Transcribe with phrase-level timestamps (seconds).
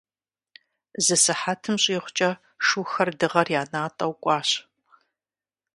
[1.05, 2.29] Зы сыхьэтым щӀигъукӀэ
[2.65, 4.49] шухэр дыгъэр я натӀэу кӀуащ.